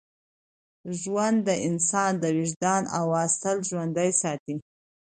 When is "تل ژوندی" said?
3.41-4.11